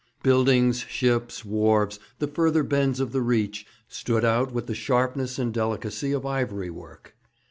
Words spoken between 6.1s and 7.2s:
of ivory work.